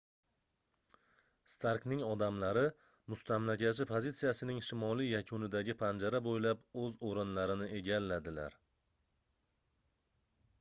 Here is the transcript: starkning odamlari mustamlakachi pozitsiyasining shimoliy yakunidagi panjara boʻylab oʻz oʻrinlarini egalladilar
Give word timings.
starkning 1.55 1.99
odamlari 2.05 2.63
mustamlakachi 3.13 3.85
pozitsiyasining 3.91 4.63
shimoliy 4.69 5.11
yakunidagi 5.17 5.75
panjara 5.83 6.23
boʻylab 6.29 6.65
oʻz 6.85 6.97
oʻrinlarini 7.11 7.69
egalladilar 7.83 8.57